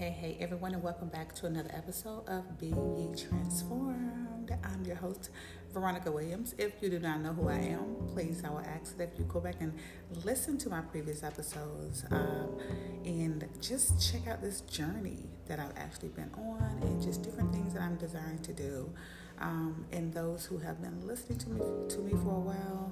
[0.00, 4.50] hey, hey, everyone, and welcome back to another episode of Be Ye Transformed.
[4.64, 5.28] I'm your host,
[5.74, 6.54] Veronica Williams.
[6.56, 9.40] If you do not know who I am, please, I will ask that you go
[9.40, 9.74] back and
[10.24, 12.58] listen to my previous episodes um,
[13.04, 15.18] and just check out this journey
[15.48, 18.90] that I've actually been on and just different things that I'm desiring to do.
[19.38, 21.60] Um, and those who have been listening to me
[21.90, 22.90] to me for a while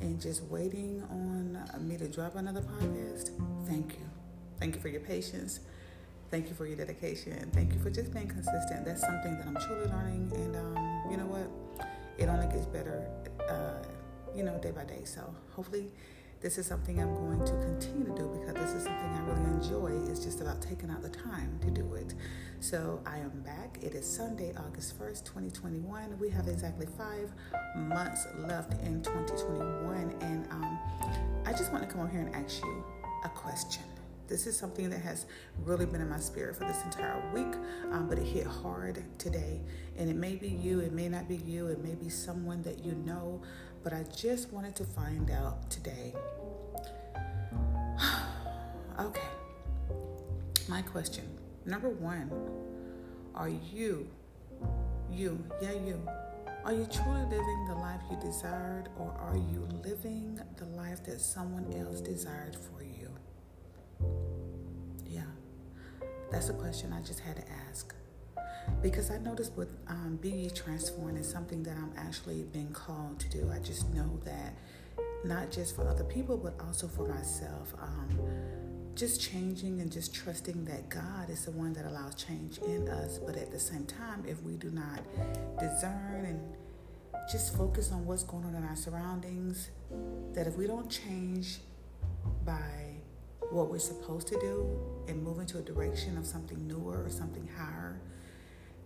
[0.00, 3.30] and just waiting on me to drop another podcast,
[3.68, 4.10] thank you.
[4.58, 5.60] Thank you for your patience.
[6.30, 7.50] Thank you for your dedication.
[7.54, 8.84] Thank you for just being consistent.
[8.84, 10.30] That's something that I'm truly learning.
[10.34, 11.88] And um, you know what?
[12.18, 13.08] It only gets better,
[13.48, 13.82] uh,
[14.36, 15.04] you know, day by day.
[15.04, 15.90] So hopefully,
[16.40, 19.56] this is something I'm going to continue to do because this is something I really
[19.56, 20.10] enjoy.
[20.10, 22.14] It's just about taking out the time to do it.
[22.60, 23.78] So I am back.
[23.80, 26.18] It is Sunday, August 1st, 2021.
[26.18, 27.32] We have exactly five
[27.74, 30.14] months left in 2021.
[30.20, 30.78] And um,
[31.46, 32.84] I just want to come over here and ask you
[33.24, 33.97] a question.
[34.28, 35.24] This is something that has
[35.64, 37.54] really been in my spirit for this entire week,
[37.90, 39.62] um, but it hit hard today.
[39.96, 42.84] And it may be you, it may not be you, it may be someone that
[42.84, 43.40] you know,
[43.82, 46.14] but I just wanted to find out today.
[49.00, 49.22] okay.
[50.68, 51.24] My question
[51.64, 52.30] number one
[53.34, 54.08] Are you,
[55.10, 56.06] you, yeah, you,
[56.64, 61.20] are you truly living the life you desired, or are you living the life that
[61.20, 62.87] someone else desired for you?
[66.30, 67.94] That's a question I just had to ask.
[68.82, 73.28] Because I noticed with um, Be Transformed is something that I'm actually being called to
[73.30, 73.50] do.
[73.52, 74.54] I just know that
[75.24, 77.74] not just for other people, but also for myself.
[77.80, 78.18] Um,
[78.94, 83.18] just changing and just trusting that God is the one that allows change in us.
[83.18, 85.00] But at the same time, if we do not
[85.58, 86.40] discern and
[87.30, 89.70] just focus on what's going on in our surroundings,
[90.34, 91.58] that if we don't change
[92.44, 92.87] by
[93.50, 97.48] what we're supposed to do and move into a direction of something newer or something
[97.56, 98.00] higher,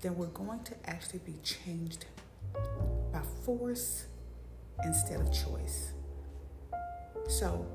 [0.00, 2.06] then we're going to actually be changed
[3.12, 4.06] by force
[4.84, 5.92] instead of choice.
[7.28, 7.66] So,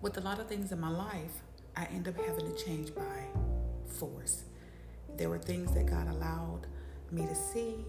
[0.00, 1.42] with a lot of things in my life,
[1.76, 3.26] I end up having to change by
[3.86, 4.44] force.
[5.16, 6.66] There were things that God allowed
[7.10, 7.84] me to see.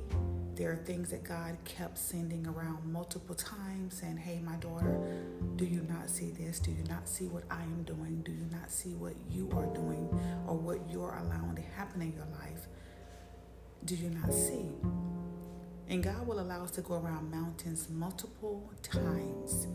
[0.55, 5.01] There are things that God kept sending around multiple times saying, Hey, my daughter,
[5.55, 6.59] do you not see this?
[6.59, 8.21] Do you not see what I am doing?
[8.23, 10.07] Do you not see what you are doing
[10.47, 12.67] or what you're allowing to happen in your life?
[13.85, 14.69] Do you not see?
[15.89, 19.67] And God will allow us to go around mountains multiple times.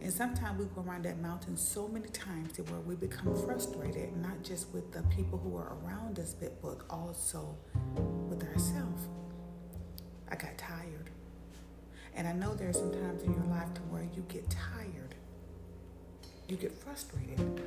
[0.00, 4.16] And sometimes we go around that mountain so many times to where we become frustrated,
[4.16, 6.54] not just with the people who are around us, but
[6.88, 7.56] also
[8.28, 9.08] with ourselves.
[10.30, 11.10] I got tired.
[12.14, 15.14] And I know there are some times in your life to where you get tired.
[16.48, 17.62] You get frustrated.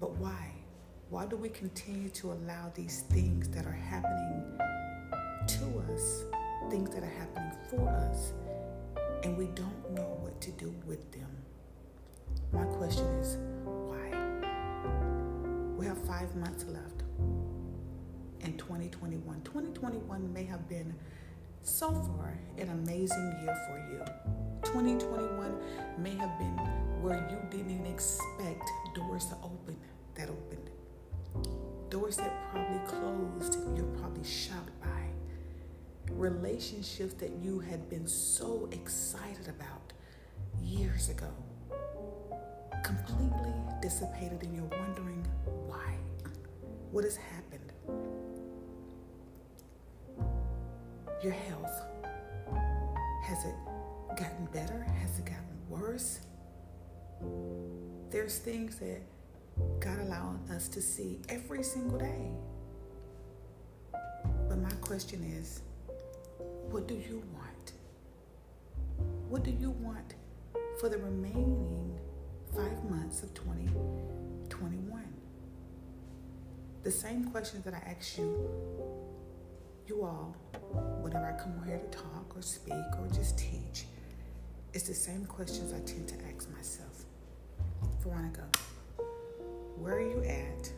[0.00, 0.52] But why?
[1.08, 4.58] Why do we continue to allow these things that are happening
[5.46, 6.24] to us,
[6.70, 8.32] things that are happening for us,
[9.22, 11.28] and we don't know what to do with them.
[12.52, 14.10] My question is, why?
[15.76, 17.02] We have five months left
[18.40, 19.40] in 2021.
[19.42, 20.94] 2021 may have been
[21.66, 24.04] so far an amazing year for you.
[24.62, 25.54] 2021
[25.98, 26.56] may have been
[27.02, 28.62] where you didn't expect
[28.94, 29.76] doors to open
[30.14, 30.70] that opened.
[31.90, 39.48] Doors that probably closed, you're probably shocked by relationships that you had been so excited
[39.48, 39.92] about
[40.62, 41.32] years ago
[42.84, 43.52] completely
[43.82, 45.26] dissipated and you're wondering
[45.66, 45.96] why.
[46.92, 47.72] What has happened?
[51.26, 51.82] Your health.
[53.24, 53.56] Has it
[54.16, 54.86] gotten better?
[55.02, 56.20] Has it gotten worse?
[58.10, 59.02] There's things that
[59.80, 62.30] God allowing us to see every single day.
[64.48, 65.62] But my question is,
[66.70, 67.72] what do you want?
[69.28, 70.14] What do you want
[70.78, 71.98] for the remaining
[72.54, 75.02] five months of 2021?
[76.84, 78.48] The same questions that I ask you,
[79.88, 80.36] you all,
[81.02, 83.86] whenever I come over here to talk or speak or just teach,
[84.72, 87.04] it's the same questions I tend to ask myself.
[88.02, 88.46] Veronica,
[89.78, 90.70] where are you at?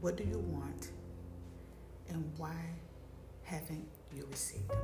[0.00, 0.90] What do you want?
[2.08, 2.56] And why
[3.48, 4.78] haven't you received them.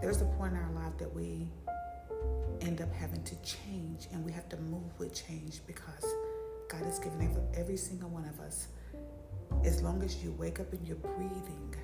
[0.00, 1.48] There's a point in our life that we
[2.60, 6.04] end up having to change and we have to move with change because
[6.68, 8.68] God has given every, every single one of us,
[9.64, 11.74] as long as you wake up and you're breathing,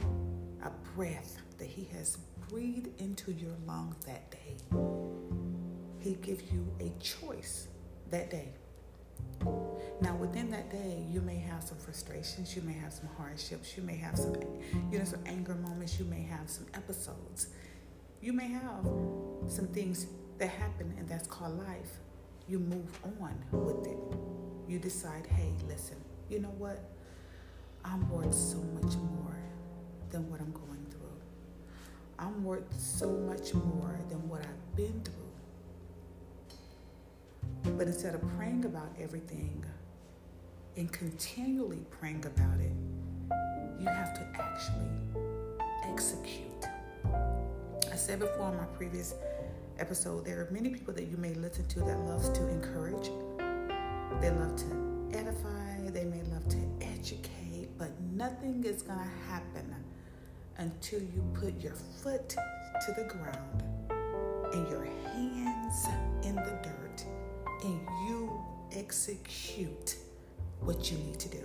[0.65, 2.19] a breath that He has
[2.49, 4.57] breathed into your lungs that day.
[6.01, 7.69] He gives you a choice
[8.11, 8.53] that day
[10.01, 13.83] Now, within that day, you may have some frustrations, you may have some hardships, you
[13.83, 14.35] may have some,
[14.93, 17.49] you know, some anger moments, you may have some episodes,
[18.21, 18.85] you may have
[19.49, 20.07] some things
[20.39, 21.99] that happen, and that's called life.
[22.49, 23.99] You move on with it.
[24.69, 25.97] You decide, hey, listen,
[26.29, 26.81] you know what?
[27.85, 29.37] I'm worth so much more
[30.11, 31.21] than what I'm going through.
[32.19, 35.15] I'm worth so much more than what I've been through.
[37.77, 39.65] But instead of praying about everything
[40.77, 42.73] and continually praying about it,
[43.81, 44.91] you have to actually
[45.85, 46.67] execute.
[47.93, 49.15] I said before in my previous
[49.79, 53.11] episode, there are many people that you may listen to that loves to encourage.
[54.21, 55.54] They love to edify,
[58.67, 59.75] is going to happen
[60.57, 63.63] until you put your foot to the ground
[64.55, 65.87] and your hands
[66.23, 67.05] in the dirt
[67.63, 69.97] and you execute
[70.61, 71.45] what you need to do.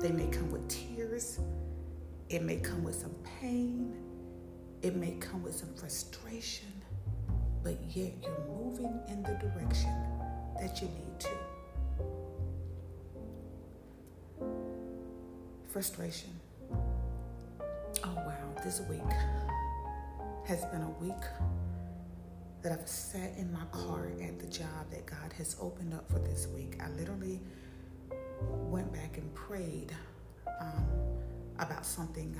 [0.00, 1.40] They may come with tears,
[2.28, 3.96] it may come with some pain,
[4.82, 6.68] it may come with some frustration,
[7.64, 9.92] but yet you're moving in the direction
[10.60, 11.09] that you need
[15.70, 16.30] Frustration.
[16.72, 19.00] Oh wow, this week
[20.44, 21.22] has been a week
[22.62, 26.18] that I've sat in my car at the job that God has opened up for
[26.18, 26.78] this week.
[26.82, 27.40] I literally
[28.42, 29.92] went back and prayed
[30.60, 30.86] um,
[31.60, 32.34] about something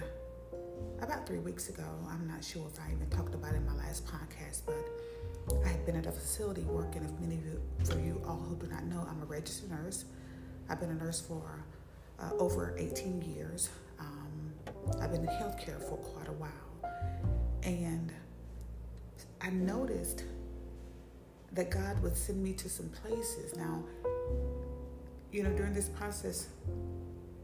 [1.01, 1.87] about three weeks ago.
[2.09, 5.69] I'm not sure if I even talked about it in my last podcast, but I
[5.69, 7.05] had been at a facility working.
[7.05, 10.05] If many of you, for you all who do not know, I'm a registered nurse.
[10.69, 11.65] I've been a nurse for
[12.21, 13.71] uh, over 18 years.
[13.99, 14.53] Um,
[15.01, 16.51] I've been in healthcare for quite a while.
[17.63, 18.13] And
[19.41, 20.25] I noticed
[21.53, 23.57] that God would send me to some places.
[23.57, 23.85] Now,
[25.33, 26.49] you know, during this process,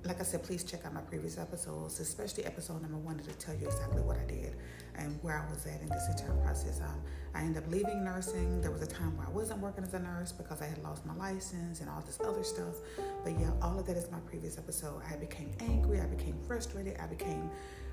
[0.04, 3.54] like I said, please check out my previous episodes, especially episode number one, to tell
[3.54, 4.56] you exactly what I did
[4.98, 6.80] and where I was at in this entire process.
[6.80, 7.00] Um,
[7.34, 8.60] I ended up leaving nursing.
[8.60, 11.04] There was a time where I wasn't working as a nurse because I had lost
[11.04, 12.76] my license and all this other stuff.
[13.24, 15.02] But yeah, all of that is my previous episode.
[15.10, 16.00] I became angry.
[16.00, 16.96] I became frustrated.
[16.98, 17.50] I became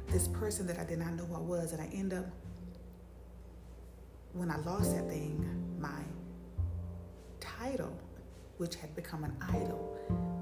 [0.07, 2.25] this person that I did not know who I was, and I end up
[4.33, 5.45] when I lost that thing,
[5.79, 6.01] my
[7.39, 7.95] title,
[8.63, 9.93] which had become an idol,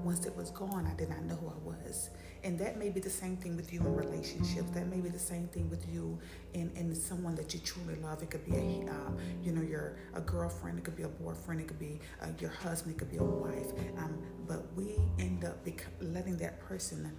[0.04, 2.10] once it was gone, I did not know who I was.
[2.44, 4.70] And that may be the same thing with you in relationships.
[4.74, 6.16] That may be the same thing with you
[6.54, 8.22] in, in someone that you truly love.
[8.22, 9.10] It could be a, uh,
[9.42, 10.78] you know, your a girlfriend.
[10.78, 11.62] It could be a boyfriend.
[11.62, 12.94] It could be uh, your husband.
[12.94, 13.72] It could be a wife.
[13.98, 14.16] Um,
[14.46, 17.10] but we end up bec- letting that person,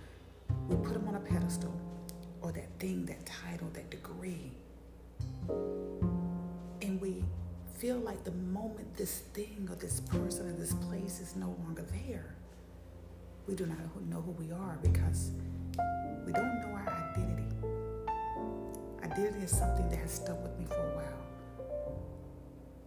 [0.70, 1.74] we put them on a pedestal,
[2.42, 4.52] or that thing, that title, that degree
[6.82, 7.24] and we
[7.84, 11.84] feel like the moment this thing or this person or this place is no longer
[12.08, 12.34] there,
[13.46, 13.78] we do not
[14.10, 15.32] know who we are because
[16.26, 17.44] we don't know our identity.
[19.04, 22.08] Identity is something that has stuck with me for a while.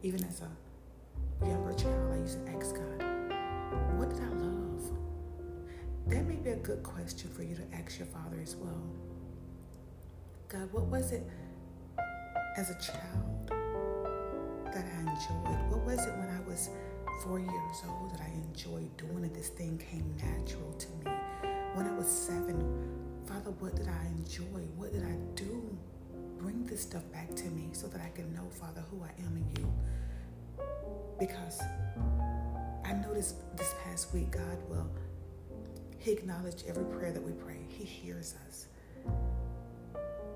[0.03, 3.03] Even as a younger child, I used to ask God,
[3.99, 4.93] what did I love?
[6.07, 8.83] That may be a good question for you to ask your father as well.
[10.49, 11.29] God, what was it
[12.57, 13.36] as a child
[14.77, 15.71] that I enjoyed?
[15.71, 16.69] What was it when I was
[17.25, 19.33] four years old that I enjoyed doing it?
[19.33, 21.17] This thing came natural to me.
[21.73, 22.61] When I was seven,
[23.25, 24.61] Father, what did I enjoy?
[24.77, 25.79] What did I do?
[26.37, 29.39] Bring this stuff back to me so that I can know, Father, who I am
[29.39, 29.73] in you.
[31.19, 31.59] Because
[32.85, 34.91] I noticed this past week, God will,
[35.99, 37.65] He acknowledged every prayer that we pray.
[37.69, 38.67] He hears us.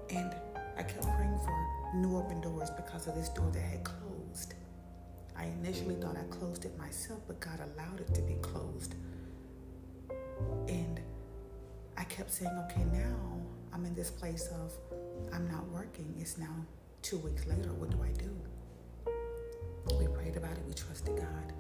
[0.09, 0.35] And
[0.79, 4.10] I kept praying for new open doors because of this door that had closed closed.
[5.41, 8.95] I initially thought I closed it myself, but God allowed it to be closed.
[10.69, 11.01] And
[11.97, 13.41] I kept saying, okay, now
[13.73, 14.73] I'm in this place of
[15.33, 16.15] I'm not working.
[16.21, 16.55] It's now
[17.01, 17.73] two weeks later.
[17.73, 18.31] What do I do?
[19.99, 21.53] We prayed about it, we trusted God.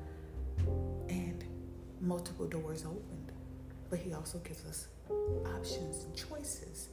[1.08, 1.42] And
[2.00, 3.32] multiple doors opened.
[3.88, 4.88] But He also gives us
[5.56, 6.90] options and choices.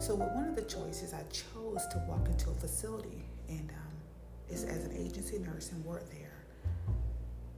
[0.00, 3.94] So, with one of the choices, I chose to walk into a facility and um,
[4.50, 6.44] is as an agency nurse and work there.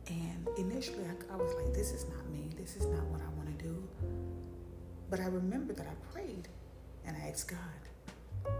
[0.09, 2.51] And initially, I, I was like, this is not me.
[2.57, 3.83] This is not what I want to do.
[5.11, 6.49] But I remember that I prayed
[7.05, 8.53] and I asked God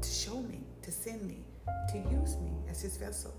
[0.00, 1.44] to show me, to send me,
[1.90, 3.34] to use me as his vessel,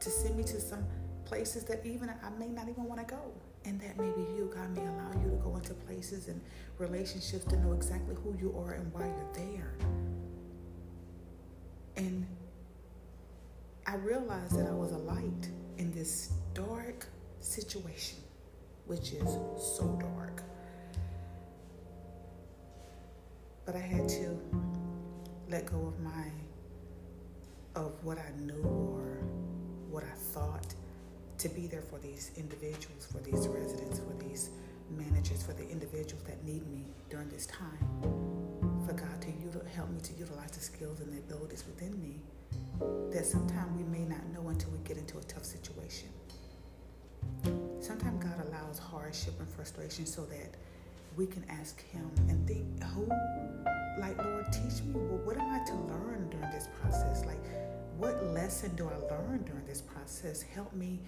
[0.00, 0.84] to send me to some
[1.24, 3.32] places that even I may not even want to go.
[3.64, 6.40] And that maybe you, God may allow you to go into places and
[6.78, 9.74] relationships to know exactly who you are and why you're there.
[11.96, 12.26] And
[13.88, 17.06] I realized that I was a light in this dark
[17.38, 18.18] situation,
[18.86, 19.30] which is
[19.76, 20.42] so dark.
[23.64, 24.36] But I had to
[25.48, 26.24] let go of my
[27.76, 29.22] of what I knew or
[29.88, 30.74] what I thought
[31.38, 34.50] to be there for these individuals, for these residents, for these
[34.90, 37.78] managers, for the individuals that need me during this time.
[38.84, 42.22] For God to util- help me to utilize the skills and the abilities within me
[43.10, 46.08] that sometimes we may not know until we get into a tough situation.
[47.80, 50.54] Sometimes God allows hardship and frustration so that
[51.16, 53.08] we can ask Him and think, who,
[53.98, 57.24] like, Lord, teach me, well, what am I to learn during this process?
[57.24, 57.42] Like,
[57.96, 60.42] what lesson do I learn during this process?
[60.42, 61.00] Help me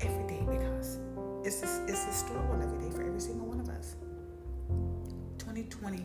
[0.00, 0.98] every day because
[1.44, 3.96] it's a, it's a struggle every day for every single one of us.
[5.38, 6.04] 2020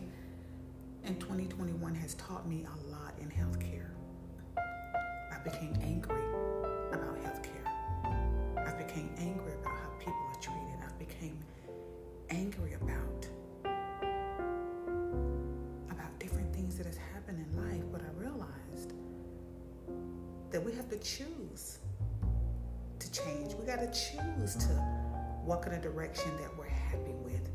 [1.04, 2.95] and 2021 has taught me a lot
[5.46, 6.24] became angry
[6.90, 7.64] about healthcare.
[8.66, 10.80] I became angry about how people are treated.
[10.82, 11.38] I became
[12.30, 13.28] angry about
[15.88, 18.94] about different things that has happened in life, but I realized
[20.50, 21.78] that we have to choose
[22.98, 23.54] to change.
[23.54, 24.84] We got to choose to
[25.44, 27.48] walk in a direction that we're happy with.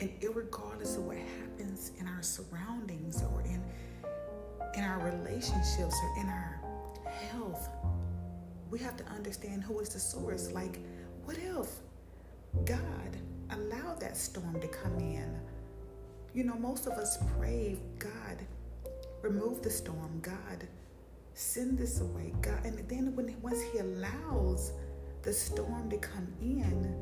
[0.00, 3.62] And regardless of what happens in our surroundings or in
[4.76, 6.55] in our relationships or in our
[7.36, 7.68] health,
[8.70, 10.52] we have to understand who is the source.
[10.52, 10.78] Like,
[11.24, 11.68] what if
[12.64, 13.16] God
[13.50, 15.38] allowed that storm to come in?
[16.34, 18.38] You know, most of us pray, God,
[19.22, 20.20] remove the storm.
[20.20, 20.66] God,
[21.34, 22.64] send this away, God.
[22.64, 24.72] And then when once He allows
[25.22, 26.94] the storm to come in,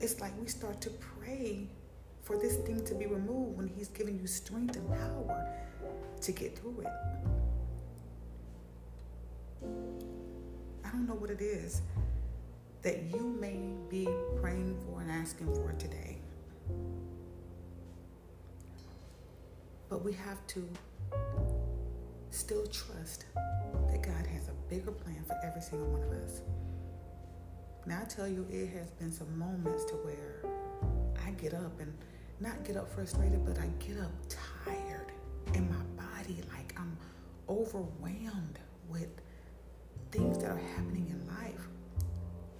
[0.00, 1.68] it's like we start to pray
[2.22, 5.54] for this thing to be removed when He's giving you strength and power
[6.20, 7.33] to get through it.
[10.84, 11.82] I don't know what it is
[12.82, 14.06] that you may be
[14.40, 16.18] praying for and asking for today.
[19.88, 20.68] But we have to
[22.30, 23.24] still trust
[23.90, 26.42] that God has a bigger plan for every single one of us.
[27.86, 30.44] Now, I tell you, it has been some moments to where
[31.26, 31.92] I get up and
[32.40, 34.12] not get up frustrated, but I get up
[34.64, 35.12] tired
[35.54, 36.96] in my body, like I'm
[37.48, 39.08] overwhelmed with
[40.14, 41.66] things that are happening in life.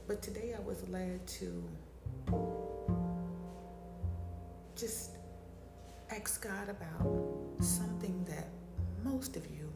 [0.09, 1.63] But today I was led to
[4.75, 5.13] just
[6.11, 7.07] ask God about
[7.61, 8.49] something that
[9.05, 9.73] most of you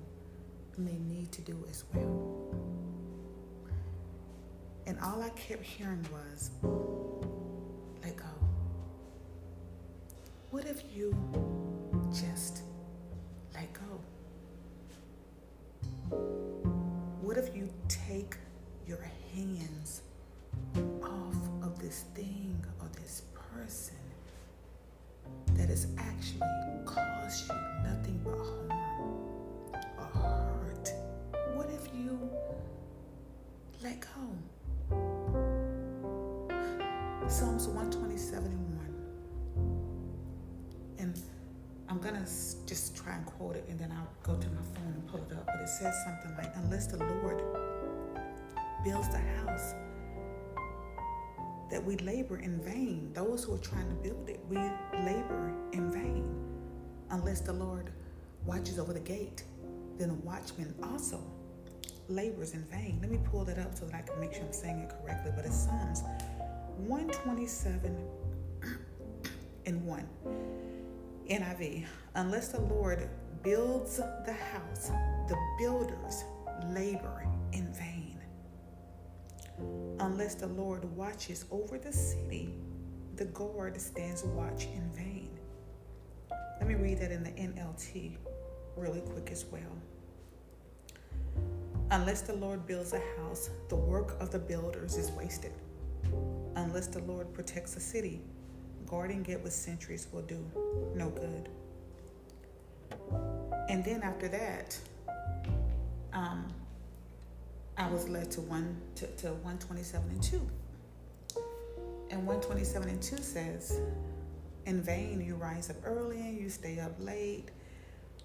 [0.77, 2.53] may need to do as well.
[4.89, 6.51] And all I kept hearing was,
[8.03, 8.25] let go.
[10.51, 11.15] What if you
[12.13, 12.63] just
[26.01, 26.41] actually
[26.85, 28.71] caused you nothing but harm
[29.99, 30.93] or hurt?
[31.55, 32.31] What if you
[33.83, 34.09] let go?
[37.29, 38.79] Psalms 127 and
[40.97, 40.99] 1.
[40.99, 41.21] And
[41.89, 42.27] I'm going to
[42.67, 45.33] just try and quote it and then I'll go to my phone and pull it
[45.37, 45.47] up.
[45.47, 47.43] But it says something like, Unless the Lord
[48.85, 49.75] builds the house,
[51.71, 53.11] that we labor in vain.
[53.15, 56.25] Those who are trying to build it, we labor in vain.
[57.11, 57.91] Unless the Lord
[58.45, 59.45] watches over the gate,
[59.99, 61.21] then the watchman also
[62.09, 62.99] labors in vain.
[63.01, 65.33] Let me pull that up so that I can make sure I'm saying it correctly.
[65.35, 66.03] But it's Psalms
[66.79, 67.97] 127
[69.67, 70.09] and 1.
[71.29, 71.85] NIV.
[72.15, 73.09] Unless the Lord
[73.43, 74.91] builds the house,
[75.29, 76.25] the builders
[76.71, 78.08] labor in vain.
[80.01, 82.55] Unless the Lord watches over the city,
[83.17, 85.31] the guard stands watch in vain.
[86.59, 88.17] Let me read that in the NLT
[88.77, 89.61] really quick as well.
[91.91, 95.53] Unless the Lord builds a house, the work of the builders is wasted.
[96.55, 98.21] Unless the Lord protects a city,
[98.87, 100.45] guarding it with sentries will do
[100.95, 101.49] no good.
[103.69, 104.79] And then after that,
[106.13, 106.47] um,
[107.79, 110.51] I was led to one to, to 127 and 2.
[112.11, 113.81] And 127 and 2 says,
[114.67, 117.51] In vain you rise up early and you stay up late,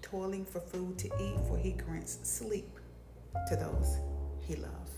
[0.02, 2.68] toiling for food to eat, for he grants sleep
[3.48, 3.98] to those
[4.40, 4.90] he loves.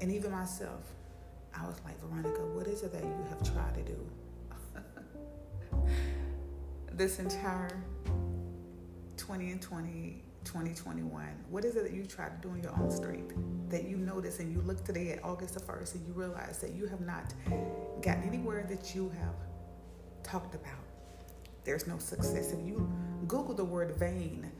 [0.00, 0.92] And even myself,
[1.52, 4.10] I was like, Veronica, what is it that you have tried to do?
[6.92, 7.82] this entire
[9.16, 11.26] 20 and 20 2021?
[11.50, 13.34] What is it that you try to do in your own strength
[13.68, 16.72] that you notice and you look today at August the 1st and you realize that
[16.72, 17.34] you have not
[18.02, 19.34] gotten anywhere that you have
[20.22, 20.84] talked about?
[21.64, 22.52] There's no success.
[22.52, 22.90] If you
[23.26, 24.50] Google the word vain,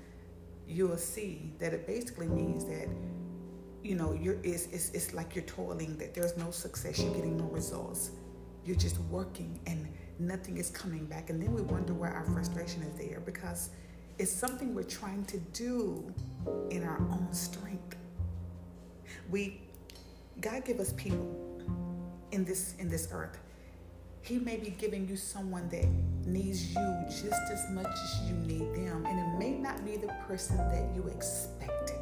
[0.67, 2.89] you'll see that it basically means that
[3.83, 7.37] you know you're it's, it's, it's like you're toiling that there's no success you're getting
[7.37, 8.13] no results
[8.65, 9.87] you're just working and
[10.19, 13.71] nothing is coming back and then we wonder why our frustration is there because
[14.19, 16.13] it's something we're trying to do
[16.71, 17.97] in our own strength.
[19.31, 19.61] We
[20.41, 21.35] god give us people
[22.31, 23.39] in this in this earth.
[24.23, 25.87] He may be giving you someone that
[26.27, 30.13] needs you just as much as you need them and it may not be the
[30.27, 31.99] person that you expected.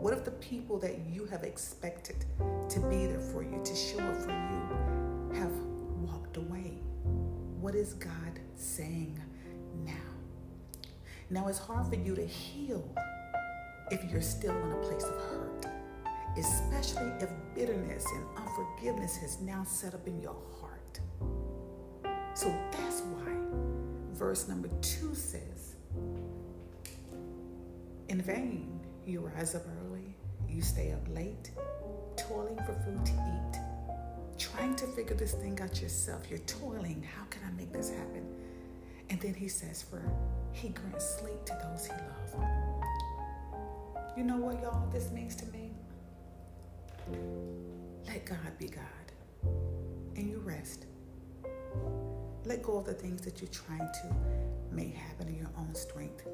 [0.00, 2.24] What if the people that you have expected
[2.68, 5.52] to be there for you to show up for you have
[6.00, 6.78] walked away?
[7.60, 9.20] What is god saying
[9.84, 10.17] now
[11.30, 12.82] now, it's hard for you to heal
[13.90, 15.66] if you're still in a place of hurt,
[16.38, 21.00] especially if bitterness and unforgiveness has now set up in your heart.
[22.34, 23.32] So that's why
[24.14, 25.74] verse number two says,
[28.08, 30.14] In vain you rise up early,
[30.48, 31.50] you stay up late,
[32.16, 33.60] toiling for food to eat,
[34.38, 36.22] trying to figure this thing out yourself.
[36.30, 37.06] You're toiling.
[37.16, 38.26] How can I make this happen?
[39.10, 40.02] And then he says, For
[40.52, 42.18] he grants sleep to those he loves.
[44.16, 45.70] You know what, y'all, this means to me?
[48.06, 48.82] Let God be God.
[50.16, 50.86] And you rest.
[52.44, 54.14] Let go of the things that you're trying to
[54.72, 56.26] make happen in your own strength.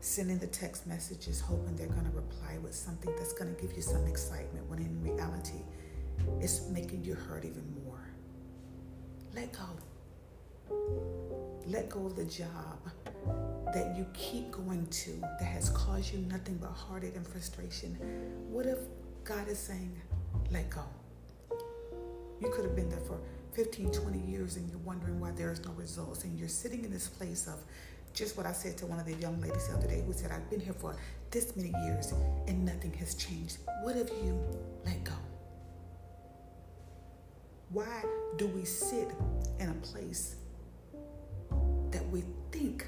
[0.00, 3.74] Sending the text messages hoping they're going to reply with something that's going to give
[3.74, 5.62] you some excitement when in reality
[6.40, 8.10] it's making you hurt even more.
[9.34, 11.33] Let go.
[11.66, 12.78] Let go of the job
[13.72, 17.96] that you keep going to that has caused you nothing but heartache and frustration.
[18.50, 18.78] What if
[19.24, 19.98] God is saying,
[20.50, 20.82] let go?
[22.40, 23.18] You could have been there for
[23.54, 26.24] 15, 20 years and you're wondering why there is no results.
[26.24, 27.58] And you're sitting in this place of
[28.12, 30.30] just what I said to one of the young ladies the other day who said,
[30.30, 30.96] I've been here for
[31.30, 32.12] this many years
[32.46, 33.58] and nothing has changed.
[33.82, 34.38] What if you
[34.84, 35.14] let go?
[37.70, 38.04] Why
[38.36, 39.08] do we sit
[39.58, 40.36] in a place
[41.94, 42.86] that we think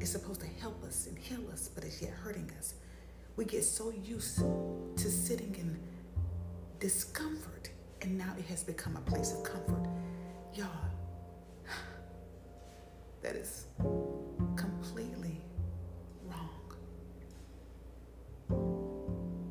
[0.00, 2.72] is supposed to help us and heal us, but is yet hurting us.
[3.36, 5.78] We get so used to sitting in
[6.80, 7.68] discomfort,
[8.00, 9.86] and now it has become a place of comfort.
[10.54, 10.66] Y'all,
[13.20, 13.66] that is
[14.56, 15.42] completely
[16.24, 16.48] wrong.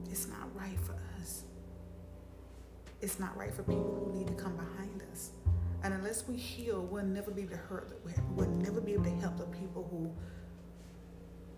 [0.09, 1.43] It's not right for us.
[3.01, 4.54] It's not right for people who need to come
[6.15, 7.99] unless we heal, we'll never be able to hurt,
[8.35, 10.09] we'll never be able to help the people who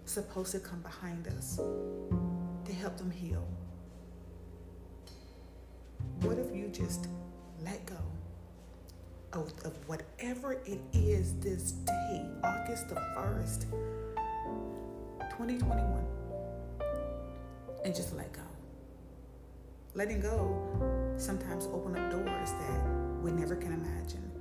[0.05, 1.57] supposed to come behind us
[2.65, 3.47] to help them heal.
[6.21, 7.07] What if you just
[7.63, 7.97] let go
[9.33, 13.61] of, of whatever it is this day, August the 1st,
[15.29, 16.03] 2021,
[17.85, 18.41] and just let go?
[19.93, 22.81] Letting go sometimes open up doors that
[23.21, 24.36] we never can imagine.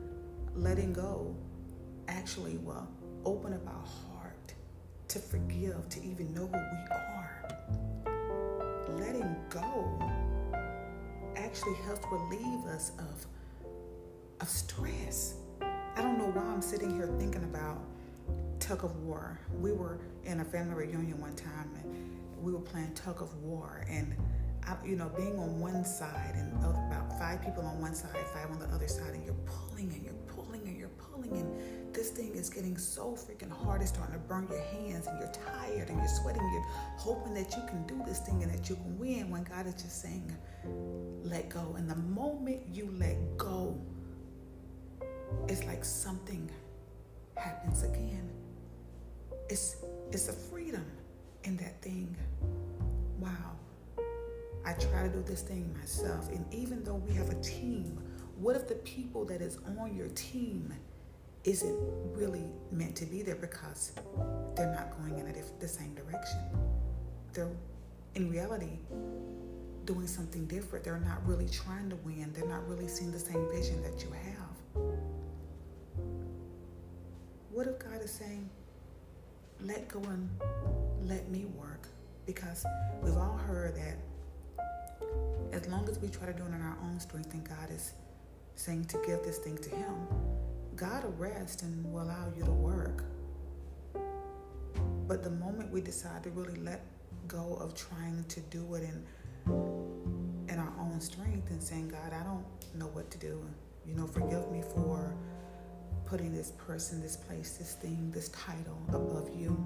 [0.57, 1.37] Letting go
[2.09, 2.88] actually will
[3.27, 4.55] open up our heart
[5.09, 7.49] to forgive, to even know who we are.
[8.99, 10.01] Letting go
[11.37, 13.27] actually helps relieve us of,
[14.40, 15.35] of stress.
[15.61, 17.79] I don't know why I'm sitting here thinking about
[18.59, 19.38] tug of war.
[19.61, 23.85] We were in a family reunion one time and we were playing tug of war
[23.90, 24.14] and
[24.66, 26.86] I, you know, being on one side and about
[27.19, 30.13] five people on one side, five on the other side, and you're pulling and you're
[30.27, 33.81] pulling and you're pulling, and this thing is getting so freaking hard.
[33.81, 36.43] It's starting to burn your hands, and you're tired and you're sweating.
[36.53, 39.67] You're hoping that you can do this thing and that you can win when God
[39.67, 40.35] is just saying,
[41.23, 41.75] let go.
[41.77, 43.79] And the moment you let go,
[45.49, 46.51] it's like something
[47.37, 48.31] happens again.
[49.49, 49.77] It's
[50.11, 50.85] it's a freedom
[51.45, 52.17] in that thing.
[53.19, 53.56] Wow.
[54.67, 56.29] I try to do this thing myself.
[56.31, 57.97] And even though we have a team,
[58.37, 60.75] what if the people that is on your team
[61.45, 61.79] isn't
[62.13, 63.93] really meant to be there because
[64.57, 66.41] they're not going in diff- the same direction?
[67.33, 67.49] They're,
[68.17, 68.81] in reality,
[69.85, 70.85] doing something different.
[70.85, 72.33] They're not really trying to win.
[72.35, 74.83] They're not really seeing the same vision that you have.
[77.53, 78.51] What if God is saying,
[79.61, 80.29] let go and
[81.03, 81.87] let me work?
[82.27, 82.67] Because
[83.01, 83.97] we've all heard that
[85.53, 87.93] as long as we try to do it in our own strength and God is
[88.55, 89.95] saying to give this thing to Him,
[90.75, 93.05] God will rest and will allow you to work.
[95.07, 96.85] But the moment we decide to really let
[97.29, 99.05] go of trying to do it in
[100.49, 103.41] in our own strength and saying, God, I don't know what to do.
[103.87, 105.15] You know, forgive me for
[106.05, 109.57] putting this person, this place, this thing, this title above you.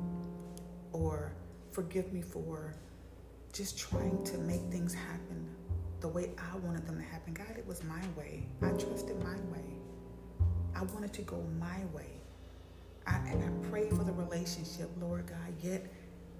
[0.92, 1.32] Or
[1.70, 2.74] forgive me for
[3.52, 5.48] just trying to make things happen
[6.00, 7.34] the way I wanted them to happen.
[7.34, 8.46] God, it was my way.
[8.62, 9.64] I trusted my way.
[10.74, 12.06] I wanted to go my way.
[13.06, 15.92] I, and I pray for the relationship, Lord God, yet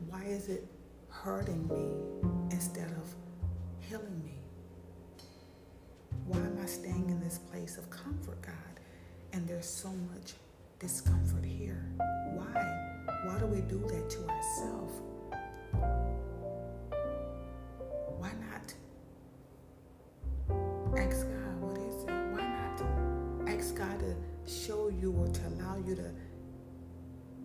[0.09, 0.67] why is it
[1.09, 3.15] hurting me instead of
[3.81, 4.35] healing me?
[6.27, 8.55] Why am I staying in this place of comfort, God?
[9.33, 10.35] And there's so much
[10.79, 11.85] discomfort here.
[12.35, 13.07] Why?
[13.25, 15.10] Why do we do that to ourselves?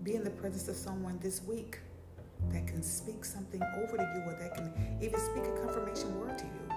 [0.05, 1.79] Be in the presence of someone this week
[2.51, 6.37] that can speak something over to you or that can even speak a confirmation word
[6.37, 6.75] to you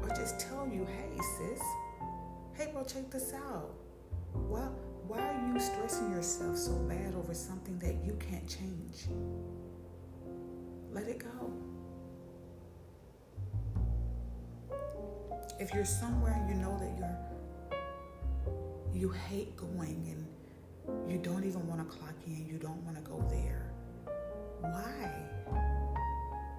[0.00, 1.60] or just tell you, hey, sis,
[2.52, 3.74] hey, bro, check this out.
[4.32, 4.68] Why,
[5.08, 9.08] why are you stressing yourself so bad over something that you can't change?
[10.92, 11.52] Let it go.
[15.58, 17.18] If you're somewhere you know that you're
[18.94, 20.24] you hate going and
[21.08, 23.72] you don't even want to clock in, you don't want to go there.
[24.60, 25.10] Why?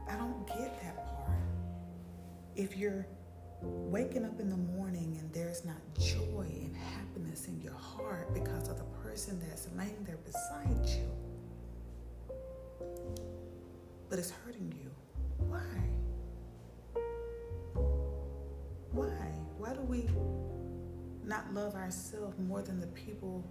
[0.09, 1.37] I don't get that part.
[2.55, 3.07] If you're
[3.61, 8.67] waking up in the morning and there's not joy and happiness in your heart because
[8.67, 11.11] of the person that's laying there beside you,
[14.09, 14.91] but it's hurting you.
[15.47, 15.59] Why?
[18.91, 19.33] Why?
[19.57, 20.07] Why do we
[21.25, 23.43] not love ourselves more than the people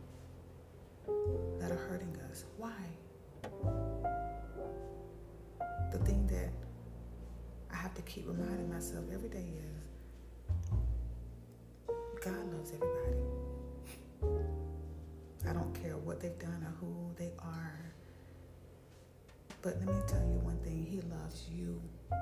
[1.58, 2.44] that are hurting us?
[2.56, 2.72] Why?
[5.92, 6.52] The thing that
[7.72, 9.84] I have to keep reminding myself every day is
[12.24, 13.20] God loves everybody.
[15.48, 17.94] I don't care what they've done or who they are.
[19.60, 21.80] But let me tell you one thing He loves you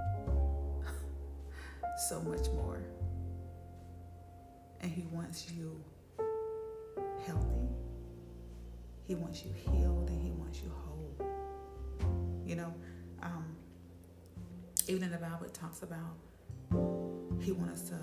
[2.08, 2.82] so much more.
[4.80, 5.80] And He wants you
[7.24, 7.68] healthy,
[9.12, 11.14] He wants you healed, and He wants you whole.
[12.46, 12.72] You know,
[13.22, 13.44] um,
[14.88, 16.16] even in the Bible, it talks about
[17.38, 17.98] He wants us to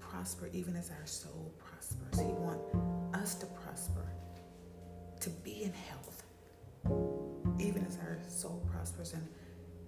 [0.00, 2.18] prosper even as our soul prospers.
[2.18, 2.64] He wants
[3.12, 4.06] us to prosper,
[5.20, 6.22] to be in health
[7.58, 9.12] even as our soul prospers.
[9.12, 9.28] And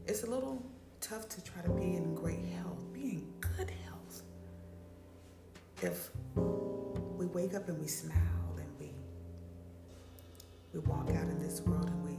[0.06, 0.62] it's a little
[1.00, 4.22] tough to try to be in great health, be in good health.
[5.80, 8.45] If we wake up and we smile
[10.76, 12.18] we walk out in this world and we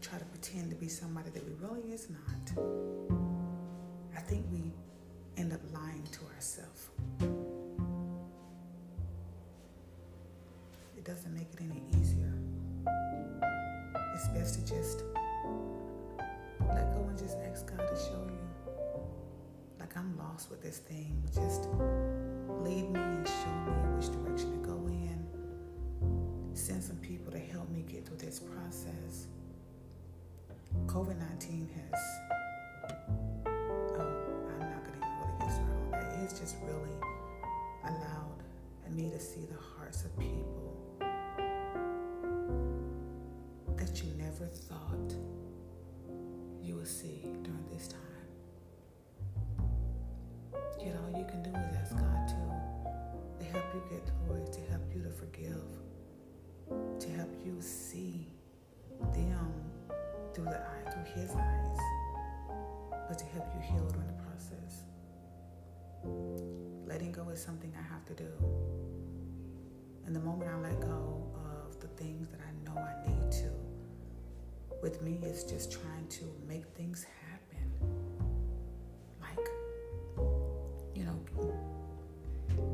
[0.00, 2.64] try to pretend to be somebody that we really is not,
[4.16, 4.72] I think we
[5.36, 6.90] end up lying to ourselves.
[10.96, 12.34] It doesn't make it any easier
[14.18, 15.04] it's best to just
[16.68, 18.72] let go and just ask God to show you.
[19.78, 21.22] Like I'm lost with this thing.
[21.32, 21.68] Just
[22.64, 25.27] lead me and show me which direction to go in.
[26.58, 29.28] Send some people to help me get through this process.
[30.86, 32.00] COVID 19 has,
[33.46, 34.10] oh,
[34.50, 36.18] I'm not going to even really get started on that.
[36.24, 36.96] It's just really
[37.84, 38.42] allowed
[38.90, 40.74] me to see the hearts of people
[43.76, 45.14] that you never thought
[46.60, 48.00] you would see during this time.
[50.80, 52.34] Yet all you can do is ask God to,
[53.38, 55.62] to help you get through it, to help you to forgive,
[57.00, 58.32] to help you see
[59.14, 59.52] them
[60.34, 61.78] through the eye, through His eyes,
[63.08, 64.84] but to help you heal during the process.
[66.86, 68.28] Letting go is something I have to do.
[70.06, 73.50] And the moment I let go of the things that I know I need to,
[74.82, 77.17] with me it's just trying to make things happen.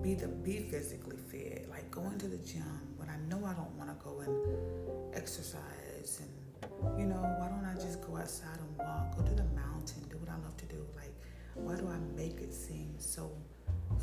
[0.04, 3.74] Be the be physically fit, like going to the gym when I know I don't
[3.78, 8.78] want to go and exercise and you know, why don't I just go outside and
[8.78, 10.84] walk, go to the mountain, do what I love to do?
[10.94, 11.14] Like,
[11.54, 13.32] why do I make it seem so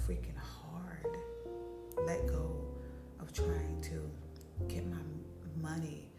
[0.08, 1.06] freaking hard?
[2.08, 2.66] Let go
[3.20, 4.10] of trying to
[4.68, 4.98] get my
[5.62, 6.10] money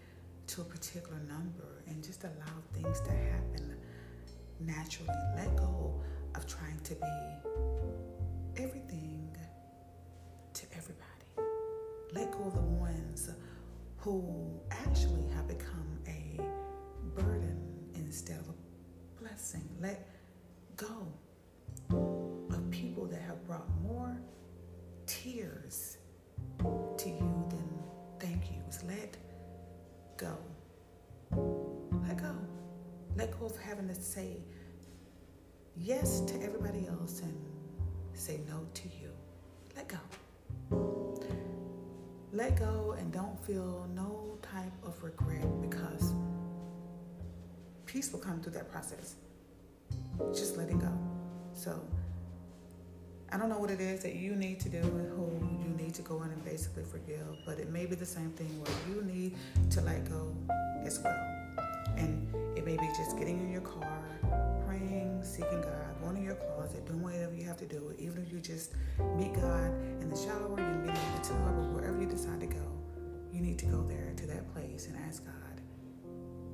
[0.47, 3.77] to a particular number and just allow things to happen
[4.61, 5.11] naturally.
[5.37, 6.01] Let go
[6.37, 9.22] of trying to be everything
[10.83, 11.49] everybody.
[12.13, 13.31] Let go of the ones
[13.99, 16.41] who actually have become a
[17.15, 17.61] burden
[17.95, 19.69] instead of a blessing.
[19.81, 20.09] Let
[20.77, 21.07] go
[21.91, 24.21] of people that have brought more
[25.07, 25.99] tears
[26.59, 27.69] to you than
[28.19, 28.83] thank yous.
[28.89, 29.17] Let
[30.17, 30.37] go.
[32.07, 32.35] Let go.
[33.17, 34.39] Let go of having to say
[35.77, 37.35] yes to everybody else and
[38.15, 39.11] say no to you.
[39.77, 39.99] Let go.
[42.33, 46.15] Let go and don't feel no type of regret because
[47.85, 49.17] peace will come through that process.
[50.33, 50.93] Just letting go.
[51.53, 51.79] So,
[53.31, 55.25] I don't know what it is that you need to do and who
[55.63, 58.49] you need to go in and basically forgive, but it may be the same thing
[58.63, 59.37] where you need
[59.71, 60.35] to let go
[60.85, 61.19] as well.
[61.97, 63.99] And it may be just getting in your car,
[64.73, 67.95] praying, seeking God, going in your closet, doing whatever you have to do.
[67.99, 68.73] Even if you just
[69.17, 72.47] meet God in the shower, you meet in the tub, or wherever you decide to
[72.47, 72.65] go,
[73.33, 75.61] you need to go there to that place and ask God,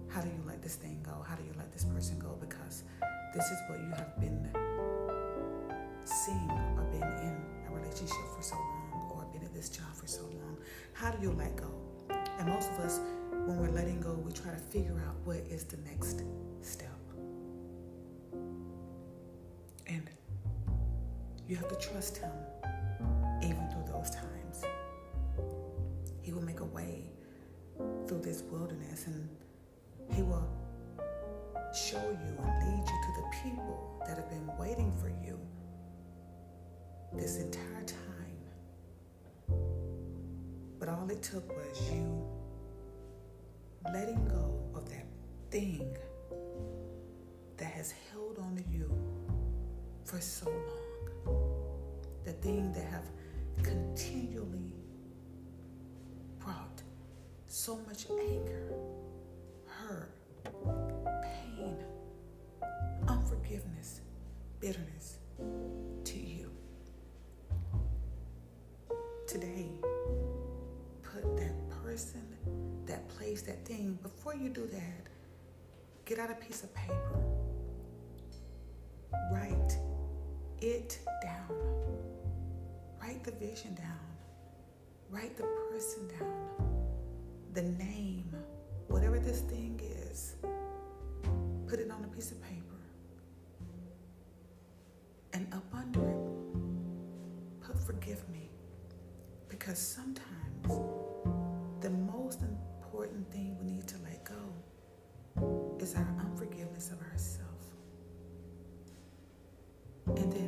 [0.08, 1.24] how do you let this thing go?
[1.26, 2.36] How do you let this person go?
[2.40, 2.82] Because
[3.34, 4.48] this is what you have been
[6.04, 7.36] seeing or been in
[7.68, 10.56] a relationship for so long or been at this job for so long.
[10.92, 11.70] How do you let go?
[12.38, 13.00] And most of us,
[13.30, 16.22] when we're letting go, we try to figure out what is the next
[16.62, 16.97] step.
[19.88, 20.08] And
[21.46, 22.30] you have to trust Him
[23.42, 24.64] even through those times.
[26.22, 27.10] He will make a way
[28.06, 29.28] through this wilderness and
[30.14, 30.48] He will
[31.74, 35.38] show you and lead you to the people that have been waiting for you
[37.12, 37.98] this entire time.
[40.78, 42.26] But all it took was you
[43.92, 45.06] letting go of that
[45.50, 45.96] thing
[47.56, 48.90] that has held on to you
[50.08, 51.36] for so long.
[52.24, 53.04] The thing that have
[53.62, 54.72] continually
[56.38, 56.82] brought
[57.46, 58.72] so much anger,
[59.66, 60.14] hurt,
[61.22, 61.76] pain,
[63.06, 64.00] unforgiveness,
[64.60, 65.18] bitterness
[66.04, 66.50] to you.
[69.26, 69.68] Today,
[71.02, 72.22] put that person,
[72.86, 75.08] that place, that thing, before you do that,
[76.06, 77.37] get out a piece of paper.
[80.60, 81.56] It down.
[83.00, 83.98] Write the vision down.
[85.10, 86.86] Write the person down.
[87.54, 88.34] The name,
[88.88, 90.36] whatever this thing is,
[91.66, 92.64] put it on a piece of paper.
[95.32, 98.50] And up under it, put forgive me.
[99.48, 100.24] Because sometimes
[101.80, 107.44] the most important thing we need to let go is our unforgiveness of ourselves.
[110.06, 110.47] And then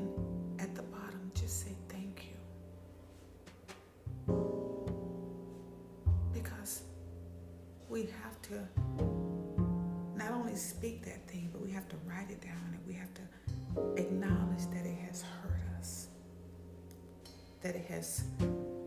[18.00, 18.24] has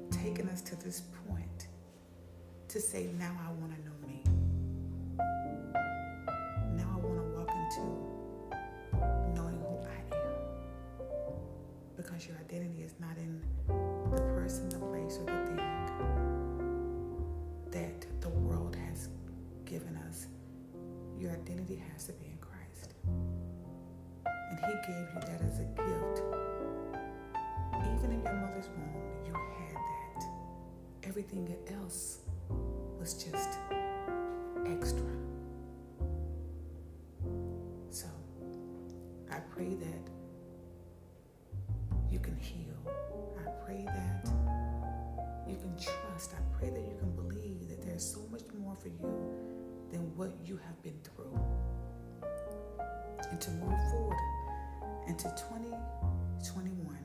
[0.10, 1.68] taken us to this point
[2.68, 4.24] to say, now I want to know me.
[6.76, 7.82] Now I want to walk into
[9.36, 10.34] knowing who I am.
[11.96, 15.62] Because your identity is not in the person, the place, or the thing
[17.70, 19.10] that the world has
[19.64, 20.26] given us.
[21.20, 22.96] Your identity has to be in Christ.
[24.26, 26.43] And He gave you that as a gift.
[28.04, 30.26] Even in your mother's womb, you had that.
[31.08, 32.20] Everything else
[33.00, 33.50] was just
[34.66, 35.08] extra.
[37.90, 38.08] So
[39.32, 40.10] I pray that
[42.12, 42.76] you can heal.
[43.40, 44.28] I pray that
[45.48, 46.34] you can trust.
[46.34, 49.34] I pray that you can believe that there's so much more for you
[49.92, 51.40] than what you have been through.
[53.32, 54.18] And to move forward
[55.08, 57.03] into 2021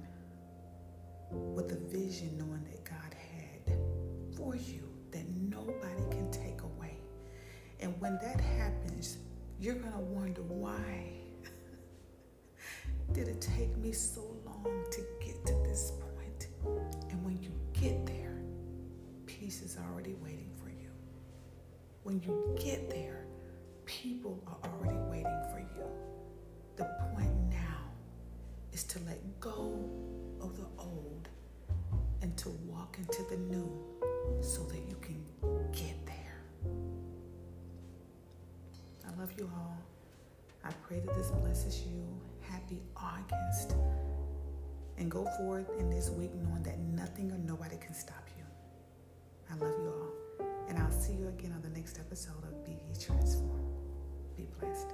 [1.58, 3.76] with a vision knowing that God had
[4.36, 6.96] for you that nobody can take away.
[7.80, 9.18] And when that happens,
[9.58, 11.18] you're going to wonder why
[13.12, 16.46] did it take me so long to get to this point?
[17.10, 18.38] And when you get there,
[19.26, 20.90] peace is already waiting for you.
[22.04, 23.26] When you get there,
[23.84, 25.88] people are already waiting for you.
[26.76, 27.90] The point now
[28.72, 29.90] is to let go
[30.40, 31.28] of the old
[32.22, 33.70] and to walk into the new
[34.40, 35.22] so that you can
[35.72, 36.42] get there.
[39.06, 39.76] I love you all.
[40.64, 42.04] I pray that this blesses you.
[42.40, 43.74] Happy August.
[44.98, 48.44] And go forth in this week knowing that nothing or nobody can stop you.
[49.50, 50.46] I love you all.
[50.68, 53.72] And I'll see you again on the next episode of Be Transformed.
[54.36, 54.88] Be blessed.